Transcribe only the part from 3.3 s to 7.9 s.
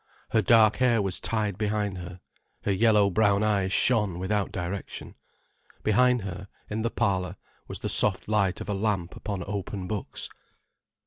eyes shone without direction. Behind her, in the parlour, was the